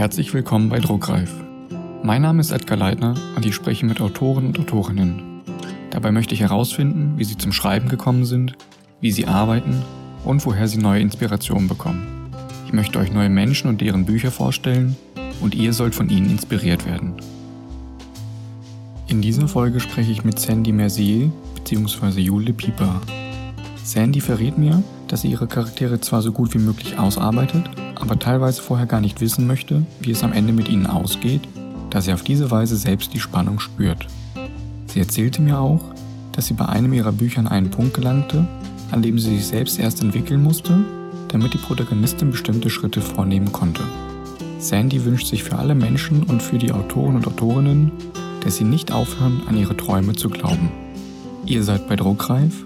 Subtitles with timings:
[0.00, 1.30] Herzlich willkommen bei Druckreif.
[2.02, 5.42] Mein Name ist Edgar Leitner und ich spreche mit Autoren und Autorinnen.
[5.90, 8.54] Dabei möchte ich herausfinden, wie sie zum Schreiben gekommen sind,
[9.02, 9.82] wie sie arbeiten
[10.24, 12.32] und woher sie neue Inspirationen bekommen.
[12.66, 14.96] Ich möchte euch neue Menschen und deren Bücher vorstellen
[15.42, 17.12] und ihr sollt von ihnen inspiriert werden.
[19.06, 22.22] In dieser Folge spreche ich mit Sandy Mercier bzw.
[22.22, 23.02] Jule Pieper.
[23.84, 27.68] Sandy verrät mir, dass sie ihre Charaktere zwar so gut wie möglich ausarbeitet,
[28.00, 31.42] aber teilweise vorher gar nicht wissen möchte, wie es am Ende mit ihnen ausgeht,
[31.90, 34.06] da sie auf diese Weise selbst die Spannung spürt.
[34.86, 35.82] Sie erzählte mir auch,
[36.32, 38.46] dass sie bei einem ihrer Bücher an einen Punkt gelangte,
[38.90, 40.84] an dem sie sich selbst erst entwickeln musste,
[41.28, 43.82] damit die Protagonistin bestimmte Schritte vornehmen konnte.
[44.58, 47.92] Sandy wünscht sich für alle Menschen und für die Autoren und Autorinnen,
[48.44, 50.70] dass sie nicht aufhören, an ihre Träume zu glauben.
[51.46, 52.64] Ihr seid bei Druckreif,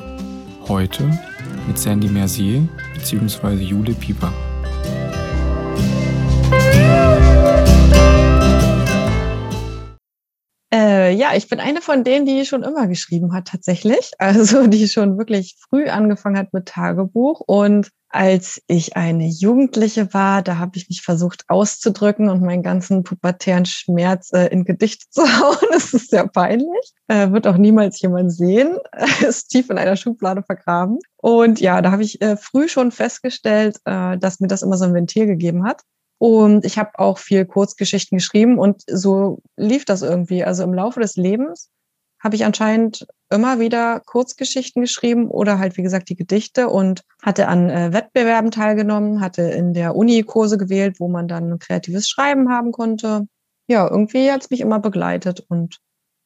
[0.69, 1.19] heute
[1.67, 3.55] mit Sandy Mercier bzw.
[3.63, 4.33] Jule Pieper.
[10.75, 14.11] Äh, ja, ich bin eine von denen, die schon immer geschrieben hat, tatsächlich.
[14.19, 17.41] Also die schon wirklich früh angefangen hat mit Tagebuch.
[17.41, 23.03] Und als ich eine Jugendliche war, da habe ich mich versucht auszudrücken und meinen ganzen
[23.03, 25.69] pubertären Schmerz äh, in Gedichte zu hauen.
[25.73, 26.93] Das ist sehr peinlich.
[27.09, 28.79] Äh, wird auch niemals jemand sehen.
[29.29, 31.01] ist tief in einer Schublade vergraben.
[31.17, 34.85] Und ja, da habe ich äh, früh schon festgestellt, äh, dass mir das immer so
[34.85, 35.83] ein Ventil gegeben hat.
[36.19, 40.45] Und ich habe auch viel Kurzgeschichten geschrieben und so lief das irgendwie.
[40.45, 41.69] Also im Laufe des Lebens
[42.25, 47.49] habe ich anscheinend immer wieder Kurzgeschichten geschrieben oder halt, wie gesagt, die Gedichte und hatte
[47.49, 52.51] an äh, Wettbewerben teilgenommen, hatte in der Uni Kurse gewählt, wo man dann kreatives Schreiben
[52.51, 53.27] haben konnte.
[53.69, 55.79] Ja, irgendwie hat es mich immer begleitet und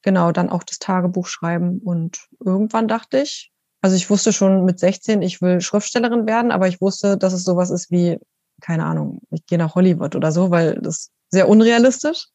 [0.02, 1.80] genau dann auch das Tagebuch schreiben.
[1.84, 3.50] Und irgendwann dachte ich,
[3.82, 7.44] also ich wusste schon mit 16, ich will Schriftstellerin werden, aber ich wusste, dass es
[7.44, 8.18] sowas ist wie
[8.60, 12.26] keine Ahnung, ich gehe nach Hollywood oder so, weil das sehr unrealistisch.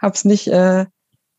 [0.00, 0.86] Hab's nicht, äh,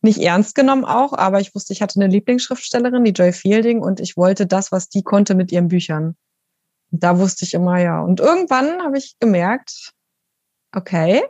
[0.02, 4.00] nicht ernst genommen auch, aber ich wusste, ich hatte eine Lieblingsschriftstellerin, die Joy Fielding, und
[4.00, 6.16] ich wollte das, was die konnte mit ihren Büchern.
[6.92, 8.02] Da wusste ich immer, ja.
[8.02, 9.94] Und irgendwann habe ich gemerkt,
[10.76, 11.22] okay,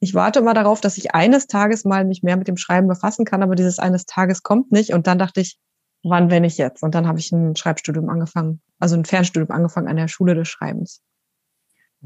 [0.00, 3.24] ich warte immer darauf, dass ich eines Tages mal mich mehr mit dem Schreiben befassen
[3.24, 4.92] kann, aber dieses eines Tages kommt nicht.
[4.92, 5.58] Und dann dachte ich,
[6.02, 6.82] wann, wenn ich jetzt?
[6.82, 10.48] Und dann habe ich ein Schreibstudium angefangen, also ein Fernstudium angefangen an der Schule des
[10.48, 11.02] Schreibens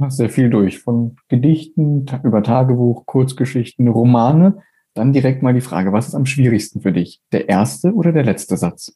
[0.00, 4.62] hast sehr viel durch, von Gedichten über Tagebuch, Kurzgeschichten, Romane.
[4.98, 7.20] Dann direkt mal die Frage, was ist am schwierigsten für dich?
[7.30, 8.92] Der erste oder der letzte Satz?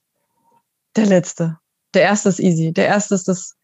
[0.96, 1.58] Der letzte.
[1.94, 2.72] Der erste ist easy.
[2.72, 3.54] Der erste ist das,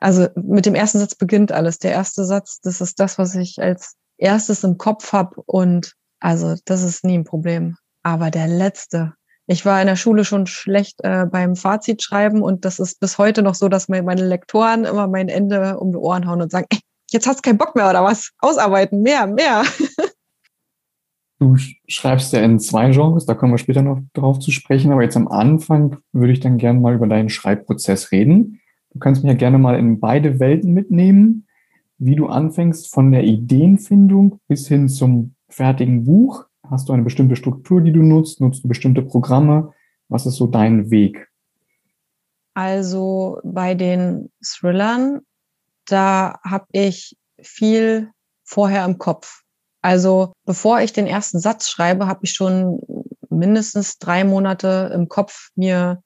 [0.00, 1.78] also mit dem ersten Satz beginnt alles.
[1.78, 6.56] Der erste Satz, das ist das, was ich als erstes im Kopf habe und also
[6.64, 7.76] das ist nie ein Problem.
[8.02, 9.12] Aber der letzte,
[9.46, 13.18] ich war in der Schule schon schlecht äh, beim Fazit schreiben und das ist bis
[13.18, 16.66] heute noch so, dass meine Lektoren immer mein Ende um die Ohren hauen und sagen,
[16.70, 16.80] ey,
[17.12, 18.32] jetzt hast du keinen Bock mehr oder was?
[18.40, 19.62] Ausarbeiten, mehr, mehr.
[21.38, 21.56] Du
[21.86, 25.16] schreibst ja in zwei Genres, da kommen wir später noch drauf zu sprechen, aber jetzt
[25.16, 28.60] am Anfang würde ich dann gerne mal über deinen Schreibprozess reden.
[28.92, 31.46] Du kannst mich ja gerne mal in beide Welten mitnehmen,
[31.98, 37.36] wie du anfängst von der Ideenfindung bis hin zum fertigen Buch Hast du eine bestimmte
[37.36, 38.40] Struktur, die du nutzt?
[38.40, 39.72] Nutzt du bestimmte Programme?
[40.08, 41.28] Was ist so dein Weg?
[42.54, 45.20] Also bei den Thrillern,
[45.86, 48.10] da habe ich viel
[48.44, 49.44] vorher im Kopf.
[49.82, 52.80] Also bevor ich den ersten Satz schreibe, habe ich schon
[53.30, 56.02] mindestens drei Monate im Kopf mir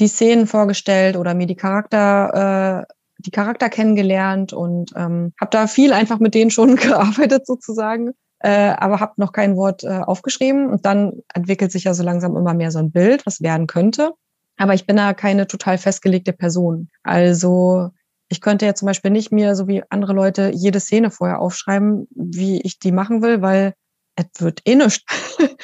[0.00, 5.66] die Szenen vorgestellt oder mir die Charakter, äh, die Charakter kennengelernt und ähm, habe da
[5.66, 8.14] viel einfach mit denen schon gearbeitet sozusagen
[8.44, 10.68] äh, aber habe noch kein Wort äh, aufgeschrieben.
[10.68, 14.12] Und dann entwickelt sich ja so langsam immer mehr so ein Bild, was werden könnte.
[14.58, 16.90] Aber ich bin da keine total festgelegte Person.
[17.02, 17.88] Also
[18.34, 22.08] ich könnte ja zum Beispiel nicht mir, so wie andere Leute, jede Szene vorher aufschreiben,
[22.10, 23.74] wie ich die machen will, weil
[24.16, 25.04] es wird eh nichts.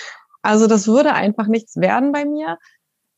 [0.42, 2.58] also das würde einfach nichts werden bei mir.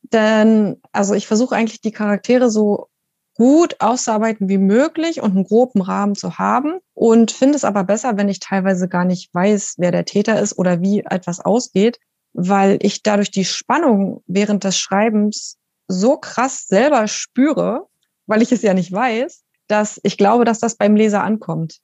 [0.01, 2.87] Denn, also ich versuche eigentlich die Charaktere so
[3.35, 8.17] gut auszuarbeiten wie möglich und einen groben Rahmen zu haben und finde es aber besser,
[8.17, 11.99] wenn ich teilweise gar nicht weiß, wer der Täter ist oder wie etwas ausgeht,
[12.33, 15.57] weil ich dadurch die Spannung während des Schreibens
[15.87, 17.85] so krass selber spüre,
[18.25, 21.79] weil ich es ja nicht weiß, dass ich glaube, dass das beim Leser ankommt.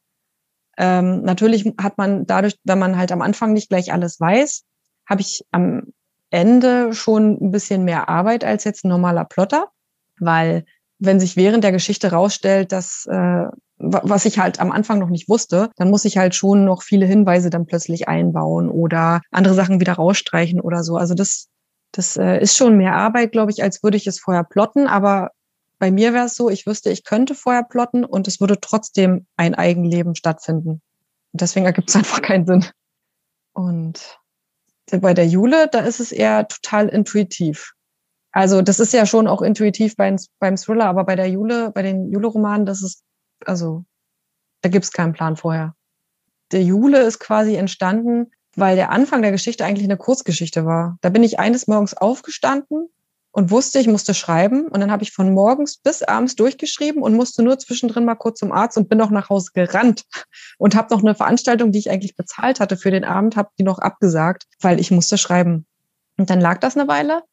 [0.77, 4.63] Ähm, natürlich hat man dadurch, wenn man halt am Anfang nicht gleich alles weiß,
[5.07, 5.93] habe ich am
[6.29, 9.67] Ende schon ein bisschen mehr Arbeit als jetzt ein normaler Plotter,
[10.19, 10.65] weil
[10.99, 13.45] wenn sich während der Geschichte rausstellt, dass äh,
[13.79, 17.05] was ich halt am Anfang noch nicht wusste, dann muss ich halt schon noch viele
[17.05, 20.97] Hinweise dann plötzlich einbauen oder andere Sachen wieder rausstreichen oder so.
[20.97, 21.47] Also das,
[21.93, 24.87] das äh, ist schon mehr Arbeit, glaube ich, als würde ich es vorher plotten.
[24.87, 25.31] Aber
[25.79, 29.25] bei mir wäre es so, ich wüsste, ich könnte vorher plotten und es würde trotzdem
[29.37, 30.81] ein Eigenleben stattfinden.
[31.31, 32.65] deswegen ergibt es einfach keinen Sinn.
[33.53, 34.19] Und
[34.91, 37.73] bei der Jule, da ist es eher total intuitiv.
[38.31, 41.81] Also das ist ja schon auch intuitiv beim, beim Thriller, aber bei der Jule, bei
[41.81, 43.03] den Jule-Romanen, das ist,
[43.45, 43.85] also
[44.61, 45.75] da gibt es keinen Plan vorher.
[46.51, 50.97] Der Jule ist quasi entstanden, weil der Anfang der Geschichte eigentlich eine Kurzgeschichte war.
[51.01, 52.89] Da bin ich eines Morgens aufgestanden
[53.31, 54.67] und wusste, ich musste schreiben.
[54.67, 58.39] Und dann habe ich von morgens bis abends durchgeschrieben und musste nur zwischendrin mal kurz
[58.39, 60.05] zum Arzt und bin auch nach Hause gerannt
[60.57, 63.63] und habe noch eine Veranstaltung, die ich eigentlich bezahlt hatte für den Abend, habe die
[63.63, 65.65] noch abgesagt, weil ich musste schreiben.
[66.17, 67.23] Und dann lag das eine Weile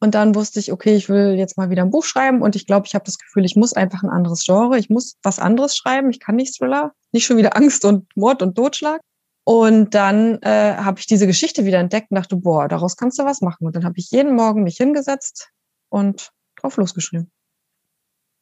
[0.00, 2.66] und dann wusste ich, okay, ich will jetzt mal wieder ein Buch schreiben und ich
[2.66, 5.76] glaube, ich habe das Gefühl, ich muss einfach ein anderes Genre, ich muss was anderes
[5.76, 9.00] schreiben, ich kann nicht Thriller, nicht schon wieder Angst und Mord und Totschlag.
[9.44, 13.24] Und dann äh, habe ich diese Geschichte wieder entdeckt und dachte, boah, daraus kannst du
[13.24, 13.66] was machen.
[13.66, 15.50] Und dann habe ich jeden Morgen mich hingesetzt
[15.88, 17.30] und drauf losgeschrieben.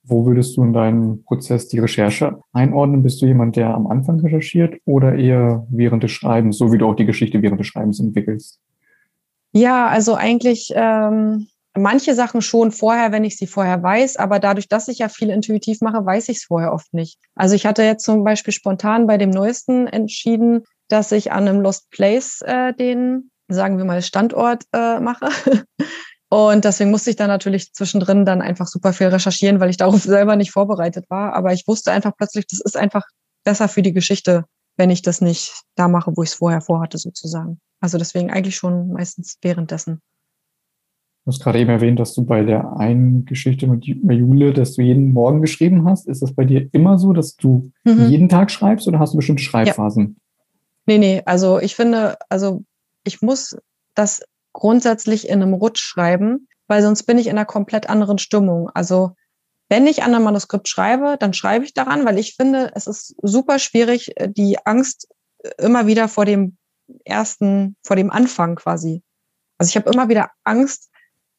[0.03, 3.03] Wo würdest du in deinem Prozess die Recherche einordnen?
[3.03, 6.87] Bist du jemand, der am Anfang recherchiert oder eher während des Schreibens, so wie du
[6.87, 8.61] auch die Geschichte während des Schreibens entwickelst?
[9.53, 14.69] Ja, also eigentlich ähm, manche Sachen schon vorher, wenn ich sie vorher weiß, aber dadurch,
[14.69, 17.19] dass ich ja viel intuitiv mache, weiß ich es vorher oft nicht.
[17.35, 21.61] Also ich hatte jetzt zum Beispiel spontan bei dem neuesten entschieden, dass ich an einem
[21.61, 25.29] Lost Place äh, den, sagen wir mal, Standort äh, mache.
[26.33, 30.01] Und deswegen musste ich dann natürlich zwischendrin dann einfach super viel recherchieren, weil ich darauf
[30.03, 31.35] selber nicht vorbereitet war.
[31.35, 33.05] Aber ich wusste einfach plötzlich, das ist einfach
[33.45, 34.45] besser für die Geschichte,
[34.77, 37.59] wenn ich das nicht da mache, wo ich es vorher vorhatte, sozusagen.
[37.81, 40.01] Also deswegen eigentlich schon meistens währenddessen.
[41.25, 44.83] Du hast gerade eben erwähnt, dass du bei der einen Geschichte mit Jule, dass du
[44.83, 46.09] jeden Morgen geschrieben hast.
[46.09, 48.09] Ist das bei dir immer so, dass du mhm.
[48.09, 50.17] jeden Tag schreibst oder hast du bestimmte Schreibphasen?
[50.17, 50.30] Ja.
[50.91, 52.65] Nee, nee, also ich finde, also
[53.05, 53.57] ich muss
[53.95, 54.23] das
[54.53, 58.71] grundsätzlich in einem Rutsch schreiben, weil sonst bin ich in einer komplett anderen Stimmung.
[58.75, 59.13] Also
[59.69, 63.15] wenn ich an einem Manuskript schreibe, dann schreibe ich daran, weil ich finde, es ist
[63.23, 65.07] super schwierig, die Angst
[65.59, 66.57] immer wieder vor dem
[67.05, 69.05] ersten, vor dem Anfang quasi.
[69.59, 70.91] Also ich habe immer wieder Angst,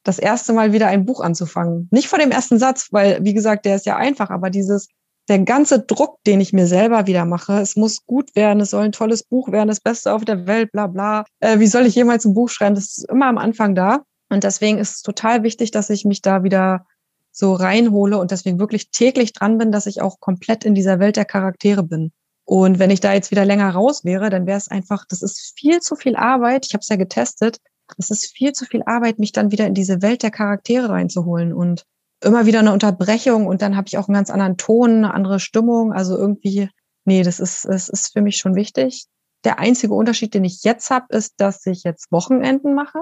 [0.02, 1.88] das erste Mal wieder ein Buch anzufangen.
[1.90, 4.88] Nicht vor dem ersten Satz, weil, wie gesagt, der ist ja einfach, aber dieses,
[5.28, 8.84] der ganze Druck, den ich mir selber wieder mache, es muss gut werden, es soll
[8.84, 11.24] ein tolles Buch werden, das Beste auf der Welt, bla bla.
[11.40, 12.74] Äh, wie soll ich jemals ein Buch schreiben?
[12.74, 14.02] Das ist immer am Anfang da.
[14.28, 16.86] Und deswegen ist es total wichtig, dass ich mich da wieder
[17.30, 21.16] so reinhole und deswegen wirklich täglich dran bin, dass ich auch komplett in dieser Welt
[21.16, 22.12] der Charaktere bin.
[22.44, 25.54] Und wenn ich da jetzt wieder länger raus wäre, dann wäre es einfach, das ist
[25.58, 26.66] viel zu viel Arbeit.
[26.66, 27.58] Ich habe es ja getestet.
[27.98, 31.52] Es ist viel zu viel Arbeit, mich dann wieder in diese Welt der Charaktere reinzuholen
[31.52, 31.84] und
[32.22, 35.40] immer wieder eine Unterbrechung und dann habe ich auch einen ganz anderen Ton, eine andere
[35.40, 35.92] Stimmung.
[35.92, 36.70] Also irgendwie,
[37.04, 39.06] nee, das ist, das ist für mich schon wichtig.
[39.44, 43.00] Der einzige Unterschied, den ich jetzt habe, ist, dass ich jetzt Wochenenden mache.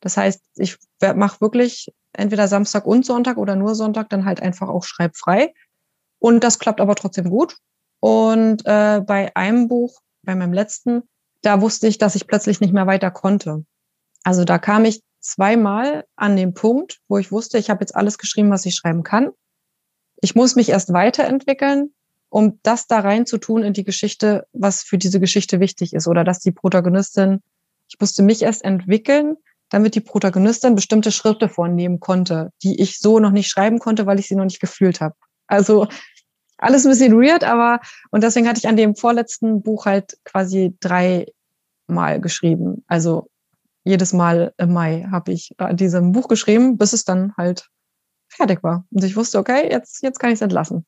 [0.00, 0.76] Das heißt, ich
[1.14, 5.54] mache wirklich entweder Samstag und Sonntag oder nur Sonntag dann halt einfach auch schreibfrei.
[6.18, 7.56] Und das klappt aber trotzdem gut.
[8.00, 11.02] Und äh, bei einem Buch, bei meinem letzten,
[11.42, 13.64] da wusste ich, dass ich plötzlich nicht mehr weiter konnte.
[14.24, 18.18] Also da kam ich zweimal an den Punkt, wo ich wusste, ich habe jetzt alles
[18.18, 19.30] geschrieben, was ich schreiben kann.
[20.20, 21.94] Ich muss mich erst weiterentwickeln,
[22.28, 26.06] um das da rein zu tun in die Geschichte, was für diese Geschichte wichtig ist.
[26.06, 27.40] Oder dass die Protagonistin,
[27.88, 29.36] ich musste mich erst entwickeln,
[29.70, 34.18] damit die Protagonistin bestimmte Schritte vornehmen konnte, die ich so noch nicht schreiben konnte, weil
[34.18, 35.14] ich sie noch nicht gefühlt habe.
[35.46, 35.88] Also
[36.58, 40.76] alles ein bisschen weird, aber und deswegen hatte ich an dem vorletzten Buch halt quasi
[40.80, 42.84] dreimal geschrieben.
[42.86, 43.28] Also
[43.84, 47.68] jedes Mal im Mai habe ich an diesem Buch geschrieben, bis es dann halt
[48.28, 48.86] fertig war.
[48.90, 50.86] Und ich wusste, okay, jetzt, jetzt kann ich es entlassen.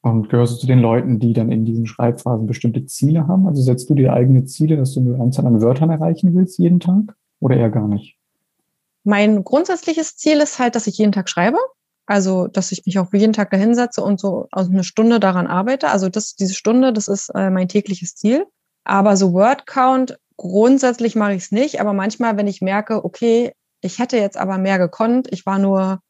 [0.00, 3.46] Und gehörst du zu den Leuten, die dann in diesen Schreibphasen bestimmte Ziele haben?
[3.46, 6.80] Also setzt du dir eigene Ziele, dass du eine Anzahl an Wörtern erreichen willst jeden
[6.80, 7.16] Tag?
[7.40, 8.16] Oder eher gar nicht?
[9.04, 11.58] Mein grundsätzliches Ziel ist halt, dass ich jeden Tag schreibe.
[12.06, 15.90] Also, dass ich mich auch jeden Tag dahinsetze und so eine Stunde daran arbeite.
[15.90, 18.46] Also, das, diese Stunde, das ist äh, mein tägliches Ziel.
[18.84, 23.52] Aber so Word Count Grundsätzlich mache ich es nicht, aber manchmal, wenn ich merke, okay,
[23.80, 26.00] ich hätte jetzt aber mehr gekonnt, ich war nur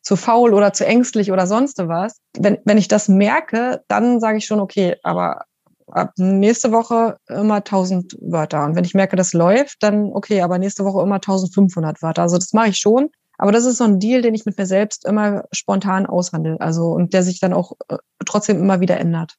[0.00, 2.16] zu faul oder zu ängstlich oder sonst was.
[2.36, 5.44] Wenn, wenn ich das merke, dann sage ich schon, okay, aber
[5.86, 8.64] ab nächste Woche immer 1000 Wörter.
[8.64, 12.22] Und wenn ich merke, das läuft, dann okay, aber nächste Woche immer 1500 Wörter.
[12.22, 13.10] Also das mache ich schon.
[13.36, 16.58] Aber das ist so ein Deal, den ich mit mir selbst immer spontan aushandle.
[16.58, 19.36] Also und der sich dann auch äh, trotzdem immer wieder ändert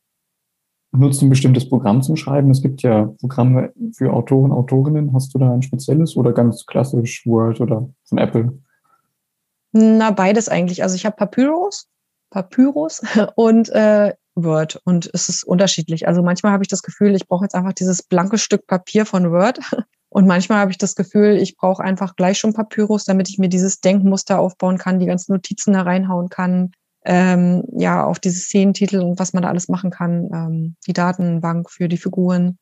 [0.97, 2.51] nutzt ein bestimmtes Programm zum Schreiben?
[2.51, 5.13] Es gibt ja Programme für Autoren, Autorinnen.
[5.13, 8.59] Hast du da ein spezielles oder ganz klassisch Word oder von Apple?
[9.71, 10.83] Na, beides eigentlich.
[10.83, 11.87] Also ich habe Papyrus,
[12.29, 13.01] Papyrus
[13.35, 16.07] und äh, Word und es ist unterschiedlich.
[16.07, 19.31] Also manchmal habe ich das Gefühl, ich brauche jetzt einfach dieses blanke Stück Papier von
[19.31, 19.59] Word
[20.09, 23.49] und manchmal habe ich das Gefühl, ich brauche einfach gleich schon Papyrus, damit ich mir
[23.49, 26.71] dieses Denkmuster aufbauen kann, die ganzen Notizen da reinhauen kann,
[27.05, 31.69] ähm, ja auf diese Szenentitel und was man da alles machen kann, ähm, die Datenbank
[31.69, 32.57] für die Figuren.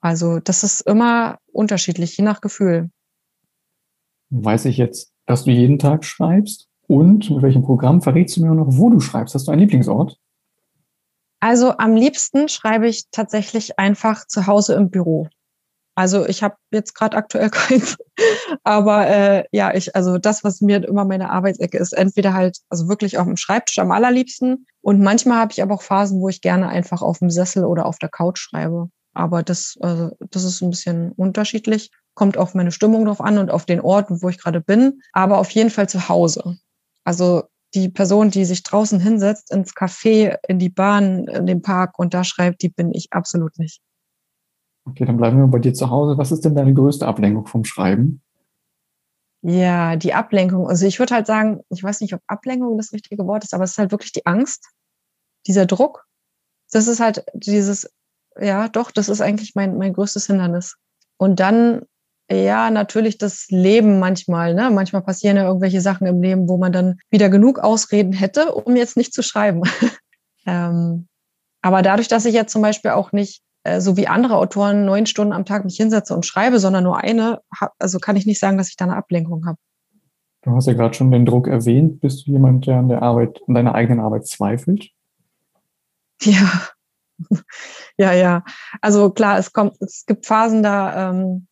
[0.00, 2.90] Also das ist immer unterschiedlich, je nach Gefühl.
[4.30, 6.68] Weiß ich jetzt, dass du jeden Tag schreibst?
[6.86, 9.34] Und mit welchem Programm verrätst du mir noch, wo du schreibst?
[9.34, 10.18] Hast du einen Lieblingsort?
[11.40, 15.28] Also am liebsten schreibe ich tatsächlich einfach zu Hause im Büro.
[15.94, 17.96] Also ich habe jetzt gerade aktuell keins,
[18.64, 22.88] aber äh, ja, ich also das, was mir immer meine Arbeitsecke ist, entweder halt also
[22.88, 26.40] wirklich auf dem Schreibtisch am allerliebsten und manchmal habe ich aber auch Phasen, wo ich
[26.40, 28.88] gerne einfach auf dem Sessel oder auf der Couch schreibe.
[29.12, 33.50] Aber das also das ist ein bisschen unterschiedlich, kommt auf meine Stimmung drauf an und
[33.50, 36.58] auf den Ort, wo ich gerade bin, aber auf jeden Fall zu Hause.
[37.04, 41.98] Also die Person, die sich draußen hinsetzt, ins Café, in die Bahn, in den Park
[41.98, 43.80] und da schreibt, die bin ich absolut nicht.
[44.86, 46.18] Okay, dann bleiben wir bei dir zu Hause.
[46.18, 48.20] Was ist denn deine größte Ablenkung vom Schreiben?
[49.42, 50.68] Ja, die Ablenkung.
[50.68, 53.64] Also ich würde halt sagen, ich weiß nicht, ob Ablenkung das richtige Wort ist, aber
[53.64, 54.70] es ist halt wirklich die Angst,
[55.46, 56.06] dieser Druck.
[56.70, 57.90] Das ist halt dieses,
[58.40, 60.76] ja, doch, das ist eigentlich mein, mein größtes Hindernis.
[61.18, 61.82] Und dann
[62.30, 64.54] ja, natürlich das Leben manchmal.
[64.54, 64.70] Ne?
[64.70, 68.76] Manchmal passieren ja irgendwelche Sachen im Leben, wo man dann wieder genug Ausreden hätte, um
[68.76, 69.62] jetzt nicht zu schreiben.
[70.46, 71.06] ähm,
[71.60, 73.42] aber dadurch, dass ich jetzt zum Beispiel auch nicht,
[73.80, 77.40] so wie andere Autoren, neun Stunden am Tag mich hinsetze und schreibe, sondern nur eine,
[77.78, 79.58] also kann ich nicht sagen, dass ich da eine Ablenkung habe.
[80.42, 82.00] Du hast ja gerade schon den Druck erwähnt.
[82.00, 84.88] Bist du jemand, der an der Arbeit, an deiner eigenen Arbeit zweifelt?
[86.22, 86.68] Ja.
[87.96, 88.44] ja, ja.
[88.80, 91.46] Also klar, es kommt, es gibt Phasen, da ähm,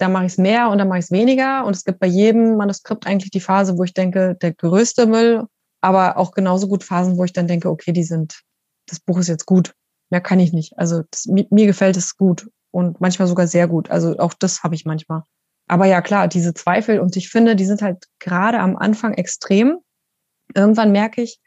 [0.00, 1.64] da mache ich es mehr und dann mache ich es weniger.
[1.66, 5.44] Und es gibt bei jedem Manuskript eigentlich die Phase, wo ich denke, der größte Müll,
[5.82, 8.40] aber auch genauso gut Phasen, wo ich dann denke, okay, die sind,
[8.86, 9.74] das Buch ist jetzt gut.
[10.10, 10.78] Mehr kann ich nicht.
[10.78, 13.90] Also das, mir, mir gefällt es gut und manchmal sogar sehr gut.
[13.90, 15.22] Also auch das habe ich manchmal.
[15.68, 19.78] Aber ja, klar, diese Zweifel und ich finde, die sind halt gerade am Anfang extrem.
[20.54, 21.38] Irgendwann merke ich,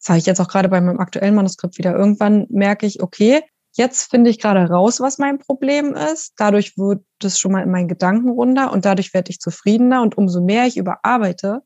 [0.00, 3.42] das habe ich jetzt auch gerade bei meinem aktuellen Manuskript wieder, irgendwann merke ich, okay,
[3.76, 6.32] Jetzt finde ich gerade raus, was mein Problem ist.
[6.38, 10.00] Dadurch wird es schon mal in meinen Gedanken runter und dadurch werde ich zufriedener.
[10.00, 11.62] Und umso mehr ich überarbeite,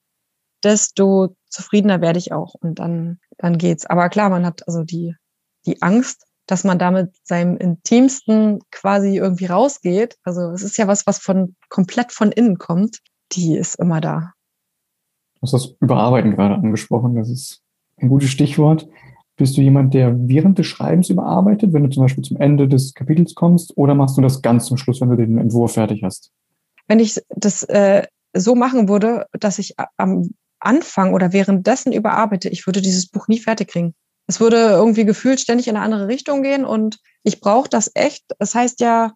[0.64, 2.54] desto zufriedener werde ich auch.
[2.54, 3.86] Und dann, dann geht's.
[3.86, 5.14] Aber klar, man hat also die,
[5.66, 10.16] die Angst, dass man damit seinem Intimsten quasi irgendwie rausgeht.
[10.24, 12.98] Also es ist ja was, was von komplett von innen kommt.
[13.32, 14.32] Die ist immer da.
[15.34, 17.14] Du hast das Überarbeiten gerade angesprochen.
[17.14, 17.62] Das ist
[17.98, 18.88] ein gutes Stichwort.
[19.36, 22.92] Bist du jemand, der während des Schreibens überarbeitet, wenn du zum Beispiel zum Ende des
[22.92, 26.30] Kapitels kommst, oder machst du das ganz zum Schluss, wenn du den Entwurf fertig hast?
[26.88, 32.66] Wenn ich das äh, so machen würde, dass ich am Anfang oder währenddessen überarbeite, ich
[32.66, 33.94] würde dieses Buch nie fertig kriegen.
[34.30, 38.24] Es würde irgendwie gefühlt ständig in eine andere Richtung gehen und ich brauche das echt.
[38.38, 39.14] Das heißt ja,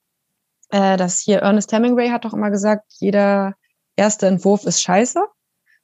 [0.71, 3.55] äh, dass hier Ernest Hemingway hat doch immer gesagt, jeder
[3.95, 5.25] erste Entwurf ist scheiße.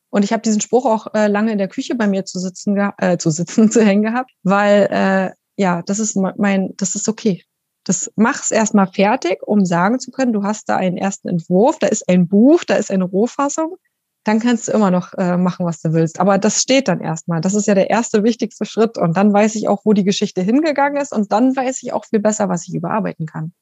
[0.09, 2.77] Und ich habe diesen Spruch auch äh, lange in der Küche bei mir zu sitzen,
[2.99, 7.45] äh, zu sitzen, zu hängen gehabt, weil äh, ja, das ist mein, das ist okay.
[7.85, 11.87] Das mach's erstmal fertig, um sagen zu können, du hast da einen ersten Entwurf, da
[11.87, 13.77] ist ein Buch, da ist eine Rohfassung.
[14.25, 16.21] Dann kannst du immer noch äh, machen, was du willst.
[16.21, 17.41] Aber das steht dann erstmal.
[17.41, 18.99] Das ist ja der erste wichtigste Schritt.
[18.99, 21.12] Und dann weiß ich auch, wo die Geschichte hingegangen ist.
[21.12, 23.53] Und dann weiß ich auch viel besser, was ich überarbeiten kann.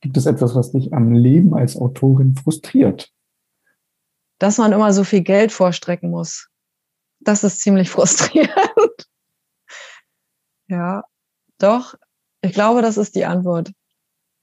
[0.00, 3.12] Gibt es etwas, was dich am Leben als Autorin frustriert?
[4.38, 6.48] dass man immer so viel Geld vorstrecken muss.
[7.20, 9.08] Das ist ziemlich frustrierend.
[10.68, 11.04] ja,
[11.58, 11.94] doch,
[12.40, 13.72] ich glaube, das ist die Antwort.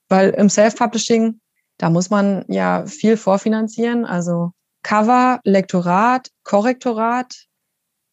[0.09, 1.39] Weil im Self-Publishing,
[1.77, 4.51] da muss man ja viel vorfinanzieren, also
[4.85, 7.47] Cover, Lektorat, Korrektorat.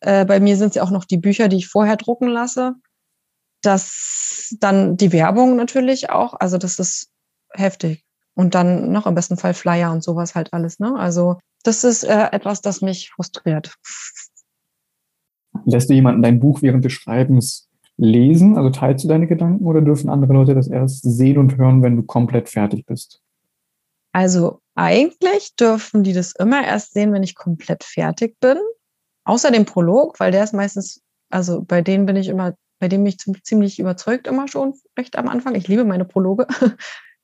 [0.01, 2.77] Äh, bei mir sind es ja auch noch die Bücher, die ich vorher drucken lasse.
[3.61, 6.33] Das dann die Werbung natürlich auch.
[6.33, 7.11] Also das ist
[7.53, 8.03] heftig.
[8.35, 10.79] Und dann noch im besten Fall Flyer und sowas halt alles.
[10.79, 10.97] Ne?
[10.97, 13.77] Also das ist äh, etwas, das mich frustriert.
[15.67, 18.57] Lässt du jemanden dein Buch während des Schreibens lesen?
[18.57, 21.97] Also teilst du deine Gedanken oder dürfen andere Leute das erst sehen und hören, wenn
[21.97, 23.21] du komplett fertig bist?
[24.13, 28.59] Also eigentlich dürfen die das immer erst sehen, wenn ich komplett fertig bin.
[29.25, 31.01] Außer dem Prolog, weil der ist meistens,
[31.31, 35.17] also bei denen bin ich immer, bei dem bin ich ziemlich überzeugt immer schon recht
[35.17, 35.55] am Anfang.
[35.55, 36.47] Ich liebe meine Prologe.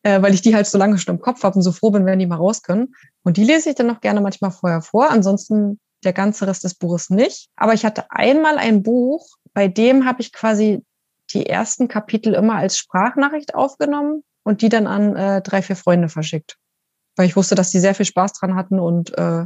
[0.03, 2.07] äh, weil ich die halt so lange schon im Kopf habe und so froh bin,
[2.07, 2.95] wenn die mal raus können.
[3.25, 5.11] Und die lese ich dann noch gerne manchmal vorher vor.
[5.11, 7.49] Ansonsten der ganze Rest des Buches nicht.
[7.57, 10.85] Aber ich hatte einmal ein Buch, bei dem habe ich quasi
[11.31, 16.09] die ersten Kapitel immer als Sprachnachricht aufgenommen und die dann an äh, drei, vier Freunde
[16.09, 16.57] verschickt.
[17.19, 19.45] Weil ich wusste, dass die sehr viel Spaß dran hatten und äh,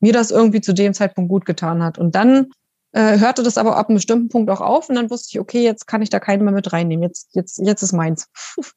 [0.00, 1.98] mir das irgendwie zu dem Zeitpunkt gut getan hat.
[1.98, 2.48] Und dann
[2.92, 5.62] äh, hörte das aber ab einem bestimmten Punkt auch auf und dann wusste ich, okay,
[5.62, 7.02] jetzt kann ich da keinen mehr mit reinnehmen.
[7.02, 8.28] Jetzt, jetzt, jetzt ist meins.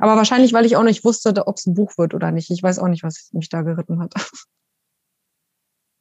[0.00, 2.50] Aber wahrscheinlich, weil ich auch nicht wusste, ob es ein Buch wird oder nicht.
[2.50, 4.14] Ich weiß auch nicht, was mich da geritten hat.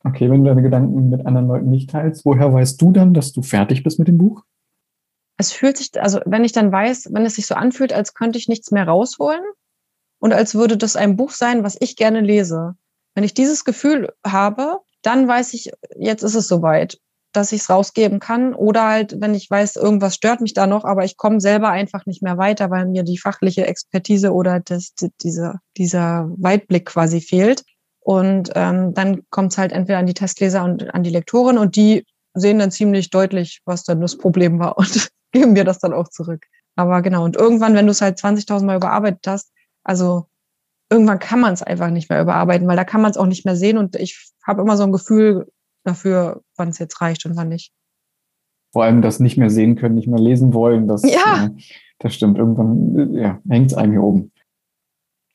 [0.03, 3.33] Okay, wenn du deine Gedanken mit anderen Leuten nicht teilst, woher weißt du dann, dass
[3.33, 4.43] du fertig bist mit dem Buch?
[5.37, 8.37] Es fühlt sich, also wenn ich dann weiß, wenn es sich so anfühlt, als könnte
[8.37, 9.43] ich nichts mehr rausholen
[10.19, 12.75] und als würde das ein Buch sein, was ich gerne lese.
[13.15, 16.99] Wenn ich dieses Gefühl habe, dann weiß ich, jetzt ist es soweit,
[17.33, 18.53] dass ich es rausgeben kann.
[18.53, 22.05] Oder halt, wenn ich weiß, irgendwas stört mich da noch, aber ich komme selber einfach
[22.05, 27.63] nicht mehr weiter, weil mir die fachliche Expertise oder das, dieser, dieser Weitblick quasi fehlt.
[27.99, 31.75] Und ähm, dann kommt es halt entweder an die Testleser und an die Lektoren und
[31.75, 35.93] die sehen dann ziemlich deutlich, was dann das Problem war und geben mir das dann
[35.93, 36.45] auch zurück.
[36.75, 39.51] Aber genau, und irgendwann, wenn du es halt 20.000 Mal überarbeitet hast,
[39.87, 40.25] also
[40.89, 43.45] irgendwann kann man es einfach nicht mehr überarbeiten, weil da kann man es auch nicht
[43.45, 45.47] mehr sehen und ich habe immer so ein Gefühl
[45.83, 47.71] dafür, wann es jetzt reicht und wann nicht.
[48.73, 51.45] Vor allem das nicht mehr sehen können, nicht mehr lesen wollen, das, ja.
[51.45, 51.49] Äh,
[51.99, 52.37] das stimmt.
[52.37, 54.31] Irgendwann ja, hängt es einem hier oben.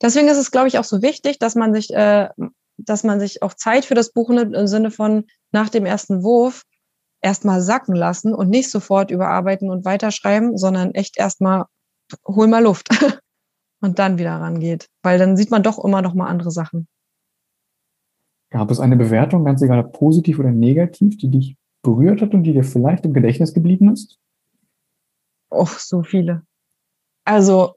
[0.03, 2.29] Deswegen ist es, glaube ich, auch so wichtig, dass man sich, äh,
[2.77, 6.23] dass man sich auch Zeit für das Buch nimmt im Sinne von nach dem ersten
[6.23, 6.63] Wurf
[7.23, 11.65] erstmal sacken lassen und nicht sofort überarbeiten und weiterschreiben, sondern echt erstmal
[12.27, 12.89] hol mal Luft.
[13.83, 14.89] und dann wieder rangeht.
[15.03, 16.89] Weil dann sieht man doch immer noch mal andere Sachen.
[18.51, 22.45] Gab es eine Bewertung, ganz egal ob positiv oder negativ, die dich berührt hat und
[22.45, 24.19] die dir vielleicht im Gedächtnis geblieben ist?
[25.51, 26.43] Och, so viele.
[27.25, 27.75] Also,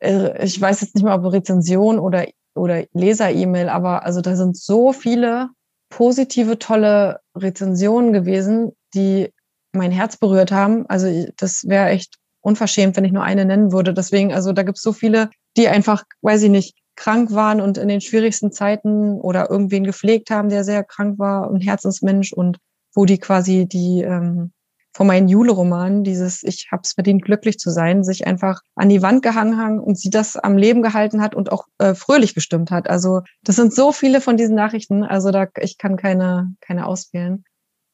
[0.00, 4.56] äh, ich weiß jetzt nicht mehr, ob Rezension oder, oder Leser-E-Mail, aber also da sind
[4.56, 5.50] so viele
[5.88, 9.32] positive, tolle Rezensionen gewesen, die
[9.72, 10.86] mein Herz berührt haben.
[10.86, 12.16] Also das wäre echt
[12.46, 13.92] unverschämt, wenn ich nur eine nennen würde.
[13.92, 17.76] Deswegen, also da gibt es so viele, die einfach, weiß ich nicht, krank waren und
[17.76, 22.58] in den schwierigsten Zeiten oder irgendwen gepflegt haben, der sehr krank war, ein Herzensmensch und
[22.94, 24.52] wo die quasi die ähm,
[24.96, 29.22] von meinen Jule-Romanen, dieses Ich hab's verdient, glücklich zu sein, sich einfach an die Wand
[29.22, 32.88] gehangen haben und sie das am Leben gehalten hat und auch äh, fröhlich gestimmt hat.
[32.88, 37.44] Also das sind so viele von diesen Nachrichten, also da ich kann keine, keine auswählen.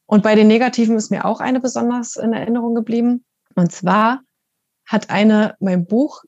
[0.05, 3.25] Und bei den Negativen ist mir auch eine besonders in Erinnerung geblieben.
[3.55, 4.21] Und zwar
[4.93, 6.23] hat eine mein Buch,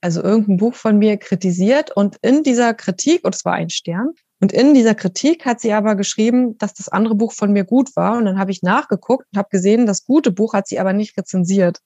[0.00, 4.12] also irgendein Buch von mir kritisiert und in dieser Kritik, und es war ein Stern,
[4.40, 7.94] und in dieser Kritik hat sie aber geschrieben, dass das andere Buch von mir gut
[7.94, 8.16] war.
[8.16, 11.16] Und dann habe ich nachgeguckt und habe gesehen, das gute Buch hat sie aber nicht
[11.18, 11.80] rezensiert.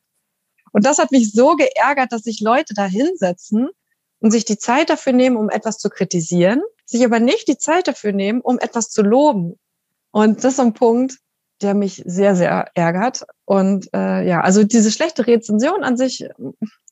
[0.70, 3.70] Und das hat mich so geärgert, dass sich Leute da hinsetzen
[4.20, 7.88] und sich die Zeit dafür nehmen, um etwas zu kritisieren, sich aber nicht die Zeit
[7.88, 9.58] dafür nehmen, um etwas zu loben.
[10.12, 11.18] Und das ist ein Punkt,
[11.64, 13.24] der mich sehr, sehr ärgert.
[13.46, 16.29] Und äh, ja, also diese schlechte Rezension an sich,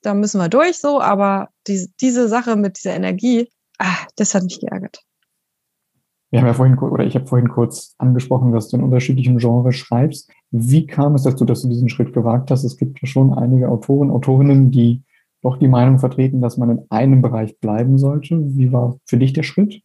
[0.03, 4.45] da müssen wir durch so, aber die, diese Sache mit dieser Energie, ah, das hat
[4.45, 5.01] mich geärgert.
[6.31, 9.77] Wir haben ja vorhin, oder ich habe vorhin kurz angesprochen, dass du in unterschiedlichen Genres
[9.77, 10.31] schreibst.
[10.51, 12.65] Wie kam es dazu, dass du diesen Schritt gewagt hast?
[12.65, 15.03] Es gibt ja schon einige Autoren, Autorinnen, die
[15.43, 18.39] doch die Meinung vertreten, dass man in einem Bereich bleiben sollte.
[18.57, 19.83] Wie war für dich der Schritt?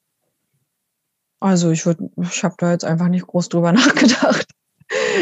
[1.41, 4.47] Also ich würde, ich habe da jetzt einfach nicht groß drüber nachgedacht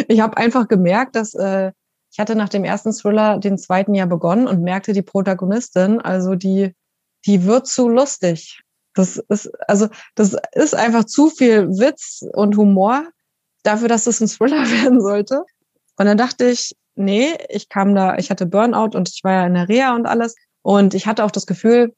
[0.08, 1.72] ich habe einfach gemerkt, dass äh,
[2.12, 6.36] ich hatte nach dem ersten Thriller den zweiten Jahr begonnen und merkte die Protagonistin, also
[6.36, 6.74] die,
[7.26, 8.62] die wird zu lustig.
[8.94, 13.06] Das ist, also, das ist einfach zu viel Witz und Humor
[13.64, 15.44] dafür, dass es ein Thriller werden sollte.
[15.98, 19.48] Und dann dachte ich, nee, ich kam da, ich hatte Burnout und ich war ja
[19.48, 20.36] in der Reha und alles.
[20.62, 21.94] Und ich hatte auch das Gefühl,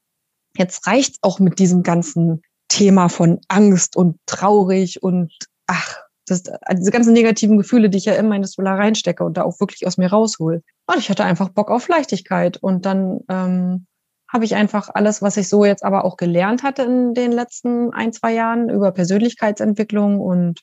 [0.57, 5.31] jetzt reicht's auch mit diesem ganzen Thema von Angst und traurig und
[5.67, 9.37] ach, das, diese ganzen negativen Gefühle, die ich ja immer in das Solar reinstecke und
[9.37, 10.61] da auch wirklich aus mir raushol.
[10.85, 12.57] Und ich hatte einfach Bock auf Leichtigkeit.
[12.57, 13.87] Und dann ähm,
[14.31, 17.93] habe ich einfach alles, was ich so jetzt aber auch gelernt hatte in den letzten
[17.93, 20.61] ein, zwei Jahren über Persönlichkeitsentwicklung und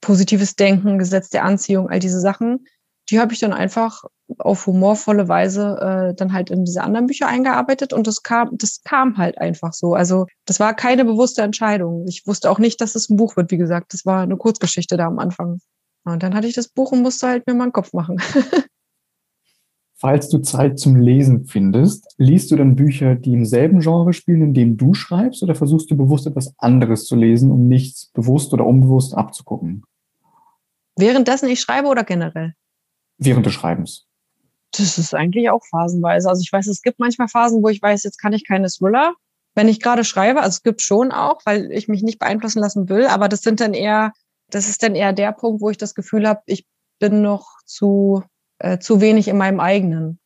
[0.00, 2.66] positives Denken, Gesetz der Anziehung, all diese Sachen,
[3.10, 4.04] die habe ich dann einfach
[4.38, 8.82] auf humorvolle Weise äh, dann halt in diese anderen Bücher eingearbeitet und das kam, das
[8.82, 9.94] kam halt einfach so.
[9.94, 12.06] Also das war keine bewusste Entscheidung.
[12.08, 13.92] Ich wusste auch nicht, dass es ein Buch wird, wie gesagt.
[13.94, 15.60] Das war eine Kurzgeschichte da am Anfang.
[16.04, 18.20] Und dann hatte ich das Buch und musste halt mir mal einen Kopf machen.
[19.98, 24.42] Falls du Zeit zum Lesen findest, liest du dann Bücher, die im selben Genre spielen,
[24.42, 28.52] in dem du schreibst, oder versuchst du bewusst etwas anderes zu lesen, um nichts bewusst
[28.52, 29.84] oder unbewusst abzugucken?
[30.96, 32.52] Währenddessen ich schreibe oder generell?
[33.18, 34.06] Während des Schreibens?
[34.72, 36.28] Das ist eigentlich auch phasenweise.
[36.28, 39.14] Also ich weiß, es gibt manchmal Phasen, wo ich weiß, jetzt kann ich keine Thriller.
[39.54, 42.88] Wenn ich gerade schreibe, also es gibt schon auch, weil ich mich nicht beeinflussen lassen
[42.88, 44.12] will, aber das sind dann eher,
[44.50, 46.66] das ist dann eher der Punkt, wo ich das Gefühl habe, ich
[46.98, 48.22] bin noch zu,
[48.58, 50.18] äh, zu wenig in meinem eigenen.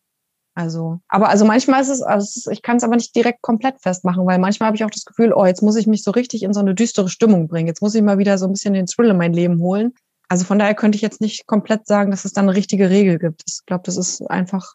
[0.54, 4.26] Also, aber also manchmal ist es, also ich kann es aber nicht direkt komplett festmachen,
[4.26, 6.52] weil manchmal habe ich auch das Gefühl, oh, jetzt muss ich mich so richtig in
[6.52, 7.68] so eine düstere Stimmung bringen.
[7.68, 9.94] Jetzt muss ich mal wieder so ein bisschen den Thrill in mein Leben holen.
[10.30, 13.18] Also von daher könnte ich jetzt nicht komplett sagen, dass es da eine richtige Regel
[13.18, 13.42] gibt.
[13.48, 14.74] Ich glaube, das ist einfach,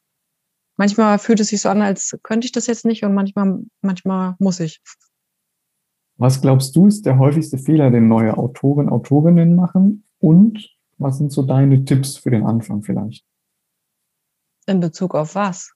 [0.76, 4.36] manchmal fühlt es sich so an, als könnte ich das jetzt nicht und manchmal, manchmal
[4.38, 4.82] muss ich.
[6.18, 10.04] Was glaubst du, ist der häufigste Fehler, den neue Autoren, Autorinnen machen?
[10.20, 13.26] Und was sind so deine Tipps für den Anfang vielleicht?
[14.66, 15.72] In Bezug auf was?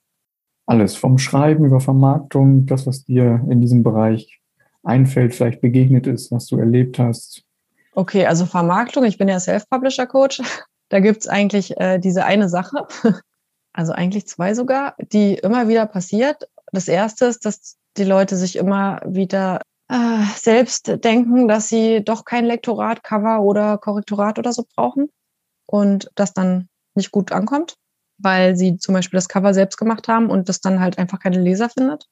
[0.65, 4.41] Alles, vom Schreiben über Vermarktung, das, was dir in diesem Bereich
[4.83, 7.45] einfällt, vielleicht begegnet ist, was du erlebt hast.
[7.93, 10.41] Okay, also Vermarktung, ich bin ja Self-Publisher-Coach.
[10.89, 12.87] Da gibt's eigentlich äh, diese eine Sache,
[13.73, 16.49] also eigentlich zwei sogar, die immer wieder passiert.
[16.71, 22.25] Das erste ist, dass die Leute sich immer wieder äh, selbst denken, dass sie doch
[22.25, 25.09] kein Lektorat, Cover oder Korrektorat oder so brauchen
[25.65, 27.75] und das dann nicht gut ankommt,
[28.17, 31.39] weil sie zum Beispiel das Cover selbst gemacht haben und das dann halt einfach keine
[31.39, 32.05] Leser findet.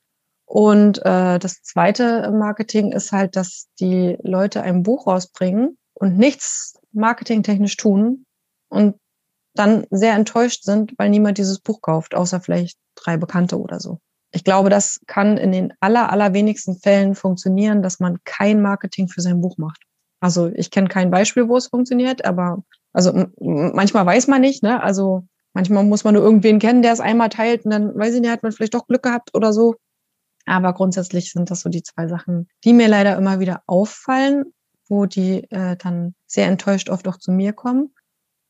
[0.48, 6.80] Und äh, das zweite Marketing ist halt, dass die Leute ein Buch rausbringen und nichts
[6.94, 8.26] marketingtechnisch tun
[8.70, 8.96] und
[9.54, 14.00] dann sehr enttäuscht sind, weil niemand dieses Buch kauft, außer vielleicht drei Bekannte oder so.
[14.32, 19.22] Ich glaube, das kann in den aller, allerwenigsten Fällen funktionieren, dass man kein Marketing für
[19.22, 19.84] sein Buch macht.
[20.22, 24.82] Also ich kenne kein Beispiel, wo es funktioniert, aber also manchmal weiß man nicht, ne?
[24.82, 28.22] Also manchmal muss man nur irgendwen kennen, der es einmal teilt und dann weiß ich
[28.22, 29.76] nicht, hat man vielleicht doch Glück gehabt oder so.
[30.48, 34.46] Aber grundsätzlich sind das so die zwei Sachen, die mir leider immer wieder auffallen,
[34.88, 37.94] wo die äh, dann sehr enttäuscht oft auch zu mir kommen.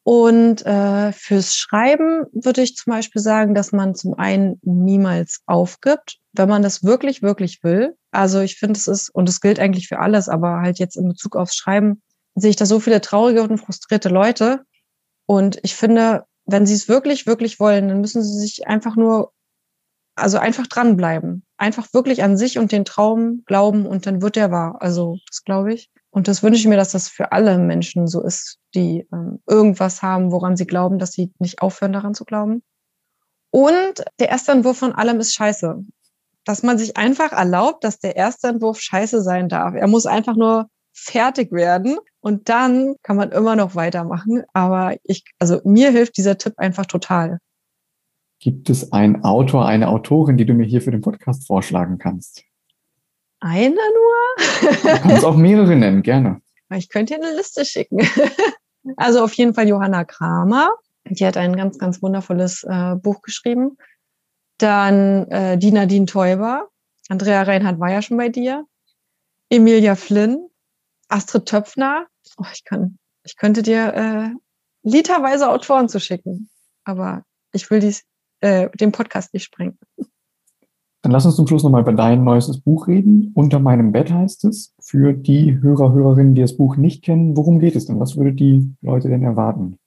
[0.04, 6.20] Und äh, fürs Schreiben würde ich zum Beispiel sagen, dass man zum einen niemals aufgibt,
[6.32, 7.98] wenn man das wirklich, wirklich will.
[8.12, 11.10] Also ich finde, es ist, und es gilt eigentlich für alles, aber halt jetzt in
[11.10, 12.02] Bezug aufs Schreiben,
[12.36, 14.62] sehe ich da so viele traurige und frustrierte Leute.
[15.26, 19.34] Und ich finde, wenn sie es wirklich, wirklich wollen, dann müssen sie sich einfach nur,
[20.16, 21.44] also einfach dranbleiben.
[21.58, 24.78] Einfach wirklich an sich und den Traum glauben und dann wird er wahr.
[24.80, 25.90] Also das glaube ich.
[26.10, 30.02] Und das wünsche ich mir, dass das für alle Menschen so ist, die ähm, irgendwas
[30.02, 32.64] haben, woran sie glauben, dass sie nicht aufhören, daran zu glauben.
[33.52, 35.84] Und der erste Entwurf von allem ist scheiße.
[36.46, 39.74] Dass man sich einfach erlaubt, dass der erste Entwurf scheiße sein darf.
[39.76, 44.44] Er muss einfach nur fertig werden und dann kann man immer noch weitermachen.
[44.54, 47.40] Aber ich, also mir hilft dieser Tipp einfach total.
[48.40, 52.44] Gibt es einen Autor, eine Autorin, die du mir hier für den Podcast vorschlagen kannst?
[53.40, 54.72] Einer nur?
[54.72, 56.42] Du kannst auch mehrere nennen, gerne.
[56.74, 58.00] Ich könnte dir eine Liste schicken.
[58.96, 60.72] Also auf jeden Fall Johanna Kramer.
[61.10, 63.78] Die hat ein ganz, ganz wundervolles äh, Buch geschrieben.
[64.58, 66.70] Dann äh, die Nadine Teuber.
[67.10, 68.66] Andrea Reinhardt war ja schon bei dir.
[69.50, 70.48] Emilia Flynn.
[71.10, 72.08] Astrid Töpfner.
[72.38, 74.30] Oh, ich, kann, ich könnte dir äh,
[74.84, 76.50] literweise Autoren zu schicken.
[76.86, 78.04] Aber ich will dies,
[78.42, 79.78] äh, den Podcast nicht sprengen.
[81.02, 83.32] Dann lass uns zum Schluss nochmal über dein neuestes Buch reden.
[83.36, 84.74] Unter meinem Bett heißt es.
[84.80, 88.00] Für die Hörer, Hörerinnen, die das Buch nicht kennen, worum geht es denn?
[88.00, 89.78] Was würde die Leute denn erwarten?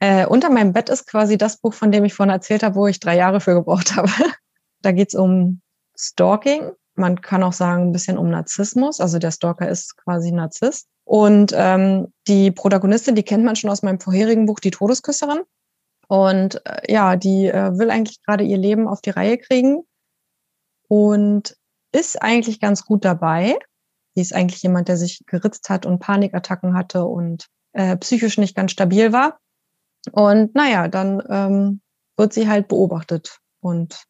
[0.00, 2.86] Äh, unter meinem Bett ist quasi das Buch, von dem ich vorhin erzählt habe, wo
[2.86, 4.08] ich drei Jahre für gebraucht habe.
[4.82, 5.60] da geht es um
[5.96, 6.70] Stalking.
[6.94, 9.00] Man kann auch sagen, ein bisschen um Narzissmus.
[9.00, 10.86] Also der Stalker ist quasi Narzisst.
[11.04, 15.40] Und ähm, die Protagonistin, die kennt man schon aus meinem vorherigen Buch, Die Todesküsserin.
[16.08, 19.82] Und äh, ja, die äh, will eigentlich gerade ihr Leben auf die Reihe kriegen
[20.88, 21.56] und
[21.92, 23.58] ist eigentlich ganz gut dabei.
[24.14, 28.56] Sie ist eigentlich jemand, der sich geritzt hat und Panikattacken hatte und äh, psychisch nicht
[28.56, 29.38] ganz stabil war.
[30.12, 31.80] Und naja, dann ähm,
[32.16, 34.04] wird sie halt beobachtet und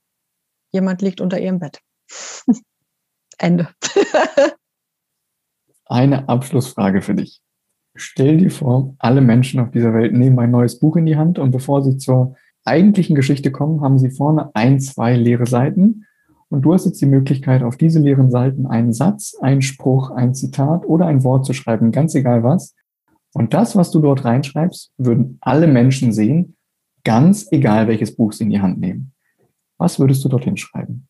[0.71, 1.81] jemand liegt unter ihrem Bett.
[3.39, 3.69] Ende.
[5.87, 7.41] Eine Abschlussfrage für dich.
[8.01, 11.39] Stell dir vor, alle Menschen auf dieser Welt nehmen ein neues Buch in die Hand
[11.39, 16.05] und bevor sie zur eigentlichen Geschichte kommen, haben sie vorne ein, zwei leere Seiten
[16.49, 20.35] und du hast jetzt die Möglichkeit, auf diese leeren Seiten einen Satz, einen Spruch, ein
[20.35, 22.75] Zitat oder ein Wort zu schreiben, ganz egal was.
[23.35, 26.57] Und das, was du dort reinschreibst, würden alle Menschen sehen,
[27.05, 29.13] ganz egal welches Buch sie in die Hand nehmen.
[29.77, 31.09] Was würdest du dorthin schreiben?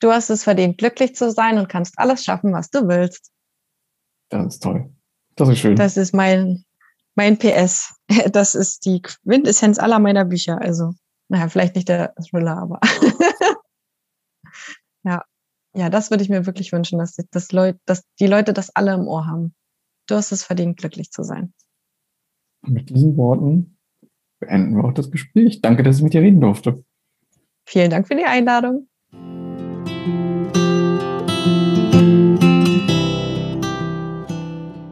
[0.00, 3.30] Du hast es verdient, glücklich zu sein und kannst alles schaffen, was du willst.
[4.28, 4.90] Das ist toll.
[5.36, 5.76] Das ist schön.
[5.76, 6.64] Das ist mein,
[7.14, 7.94] mein PS.
[8.32, 10.60] Das ist die Quintessenz aller meiner Bücher.
[10.60, 10.92] Also,
[11.28, 12.80] naja, vielleicht nicht der Thriller, aber
[15.04, 15.22] ja.
[15.74, 18.92] Ja, das würde ich mir wirklich wünschen, dass, dass, Leut, dass die Leute das alle
[18.92, 19.54] im Ohr haben.
[20.06, 21.54] Du hast es verdient, glücklich zu sein.
[22.60, 23.78] Mit diesen Worten
[24.38, 25.62] beenden wir auch das Gespräch.
[25.62, 26.84] Danke, dass ich mit dir reden durfte.
[27.64, 28.88] Vielen Dank für die Einladung.